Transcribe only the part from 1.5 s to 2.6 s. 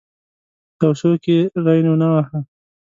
ری ونه واهه.